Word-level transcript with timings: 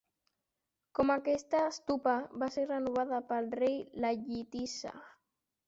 Com 0.99 1.13
aquesta 1.15 1.59
stupa 1.77 2.15
va 2.45 2.49
ser 2.57 2.65
renovada 2.73 3.21
pel 3.29 3.53
rei 3.63 3.79
Lajjitissa. 4.09 4.99